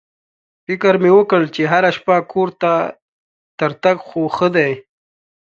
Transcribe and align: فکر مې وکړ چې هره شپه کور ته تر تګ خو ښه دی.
فکر 0.65 0.93
مې 1.01 1.11
وکړ 1.17 1.41
چې 1.55 1.61
هره 1.71 1.89
شپه 1.97 2.15
کور 2.31 2.49
ته 2.61 2.71
تر 3.59 3.71
تګ 3.83 3.97
خو 4.07 4.21
ښه 4.35 4.47
دی. 4.55 4.71